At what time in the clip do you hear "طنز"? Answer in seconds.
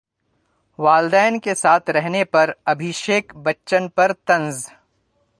4.25-4.65